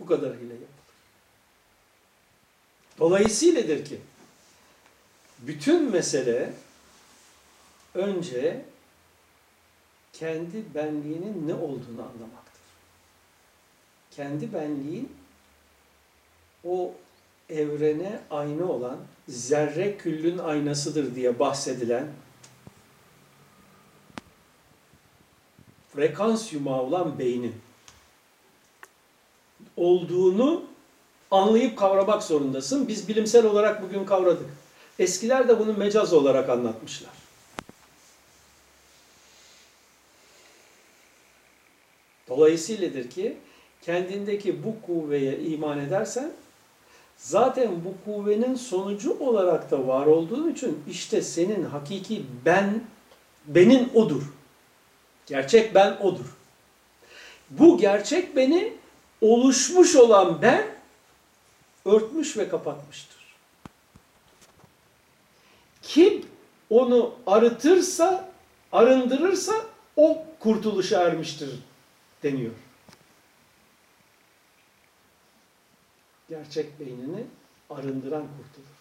[0.00, 0.68] Bu kadarıyla yapılır.
[2.98, 4.00] Dolayısıyladır ki
[5.38, 6.52] bütün mesele
[7.94, 8.64] önce
[10.18, 12.62] kendi benliğinin ne olduğunu anlamaktır.
[14.10, 15.12] Kendi benliğin
[16.64, 16.92] o
[17.48, 18.98] evrene ayna olan
[19.28, 22.08] zerre küllün aynasıdır diye bahsedilen
[25.94, 27.54] frekans yumağı olan beynin
[29.76, 30.64] olduğunu
[31.30, 32.88] anlayıp kavramak zorundasın.
[32.88, 34.50] Biz bilimsel olarak bugün kavradık.
[34.98, 37.23] Eskiler de bunu mecaz olarak anlatmışlar.
[42.44, 43.36] Dolayısıyladır ki
[43.82, 46.32] kendindeki bu kuvveye iman edersen
[47.16, 52.84] zaten bu kuvvenin sonucu olarak da var olduğun için işte senin hakiki ben,
[53.46, 54.22] benin odur.
[55.26, 56.36] Gerçek ben odur.
[57.50, 58.72] Bu gerçek beni
[59.20, 60.66] oluşmuş olan ben
[61.84, 63.36] örtmüş ve kapatmıştır.
[65.82, 66.26] Kim
[66.70, 68.28] onu arıtırsa,
[68.72, 69.54] arındırırsa
[69.96, 71.50] o kurtuluşa ermiştir
[72.24, 72.54] deniyor.
[76.28, 77.26] Gerçek beynini
[77.70, 78.74] arındıran kurtulur.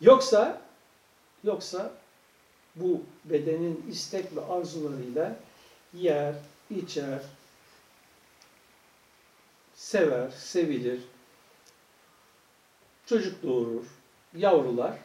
[0.00, 0.62] Yoksa
[1.44, 1.94] Yoksa
[2.76, 5.36] bu bedenin istek ve arzularıyla
[5.94, 6.34] yer,
[6.70, 7.22] içer,
[9.74, 11.00] sever, sevilir,
[13.06, 13.86] çocuk doğurur,
[14.34, 14.98] yavrular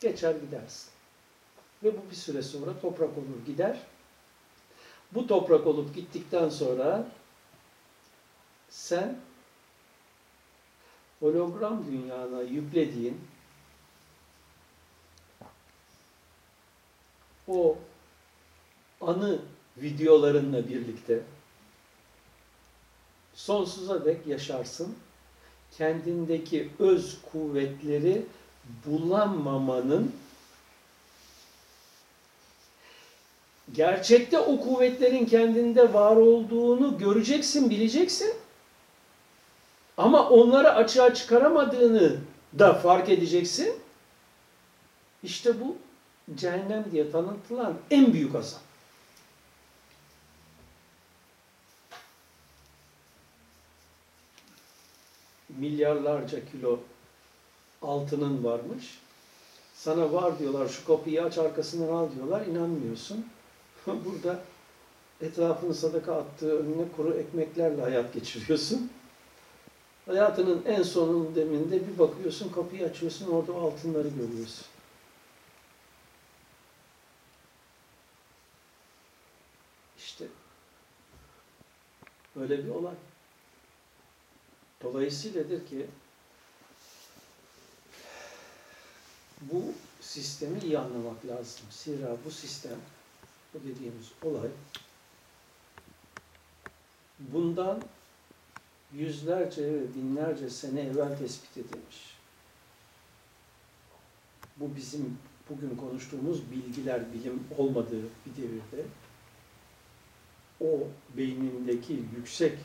[0.00, 0.93] geçer gidersin.
[1.84, 3.80] Ve bu bir süre sonra toprak olur gider.
[5.14, 7.08] Bu toprak olup gittikten sonra
[8.70, 9.18] sen
[11.20, 13.20] hologram dünyana yüklediğin
[17.48, 17.78] o
[19.00, 19.38] anı
[19.76, 21.22] videolarınla birlikte
[23.34, 24.96] sonsuza dek yaşarsın.
[25.76, 28.26] Kendindeki öz kuvvetleri
[28.86, 30.14] bulamamanın
[33.74, 38.34] gerçekte o kuvvetlerin kendinde var olduğunu göreceksin, bileceksin.
[39.96, 42.20] Ama onları açığa çıkaramadığını
[42.58, 43.74] da fark edeceksin.
[45.22, 45.76] İşte bu
[46.34, 48.60] cehennem diye tanıtılan en büyük azap.
[55.48, 56.80] Milyarlarca kilo
[57.82, 58.98] altının varmış.
[59.74, 63.26] Sana var diyorlar, şu kapıyı aç arkasından al diyorlar, inanmıyorsun.
[63.86, 64.42] Burada
[65.20, 68.90] etrafını sadaka attığı önüne kuru ekmeklerle hayat geçiriyorsun.
[70.06, 74.66] Hayatının en sonun deminde bir bakıyorsun, kapıyı açıyorsun, orada o altınları görüyorsun.
[79.98, 80.24] İşte
[82.36, 82.94] böyle bir olay.
[84.82, 85.86] Dolayısıyladır ki
[89.40, 89.62] bu
[90.00, 91.66] sistemi iyi anlamak lazım.
[91.70, 92.78] Zira bu sistem,
[93.54, 94.48] bu dediğimiz olay
[97.18, 97.82] bundan
[98.92, 102.14] yüzlerce ve binlerce sene evvel tespit edilmiş.
[104.56, 105.18] Bu bizim
[105.50, 108.86] bugün konuştuğumuz bilgiler, bilim olmadığı bir devirde
[110.60, 112.58] o beynindeki yüksek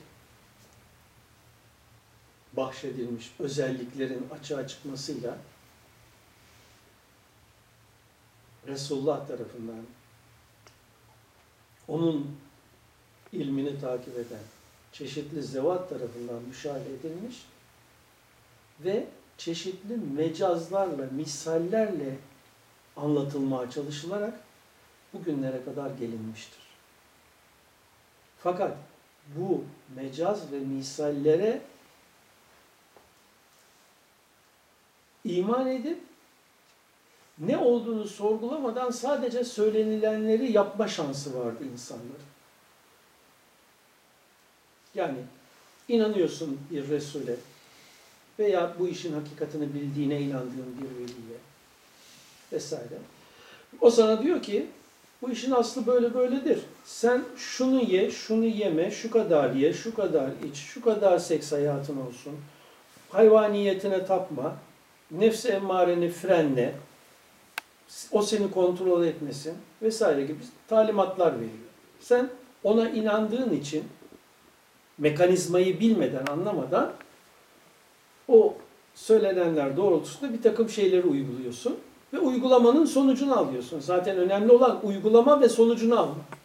[2.53, 5.37] bahşedilmiş özelliklerin açığa çıkmasıyla
[8.67, 9.81] Resulullah tarafından
[11.89, 12.37] onun
[13.33, 14.43] ilmini takip eden
[14.91, 17.45] çeşitli zevat tarafından müşahede edilmiş
[18.79, 19.05] ve
[19.37, 22.17] çeşitli mecazlarla, misallerle
[22.95, 24.39] anlatılmaya çalışılarak
[25.13, 26.69] bugünlere kadar gelinmiştir.
[28.39, 28.77] Fakat
[29.37, 29.63] bu
[29.95, 31.61] mecaz ve misallere
[35.23, 36.08] iman edip
[37.39, 42.29] ne olduğunu sorgulamadan sadece söylenilenleri yapma şansı vardı insanların.
[44.95, 45.17] Yani
[45.87, 47.35] inanıyorsun bir Resul'e
[48.39, 51.37] veya bu işin hakikatini bildiğine inandığın bir veliye
[52.53, 52.97] vesaire.
[53.81, 54.65] O sana diyor ki
[55.21, 56.59] bu işin aslı böyle böyledir.
[56.85, 61.97] Sen şunu ye, şunu yeme, şu kadar ye, şu kadar iç, şu kadar seks hayatın
[61.97, 62.35] olsun.
[63.09, 64.55] Hayvaniyetine tapma.
[65.11, 66.75] Nefs emmareni frenle.
[68.11, 71.51] O seni kontrol etmesin vesaire gibi talimatlar veriyor.
[71.99, 72.29] Sen
[72.63, 73.83] ona inandığın için
[74.97, 76.91] mekanizmayı bilmeden, anlamadan
[78.27, 78.53] o
[78.95, 81.77] söylenenler doğrultusunda bir takım şeyleri uyguluyorsun
[82.13, 83.79] ve uygulamanın sonucunu alıyorsun.
[83.79, 86.38] Zaten önemli olan uygulama ve sonucunu almak.